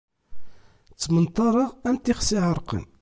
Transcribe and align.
Ttmenṭareɣ 0.91 1.71
am 1.87 1.97
tixsi 2.03 2.33
iɛerqen. 2.37 2.83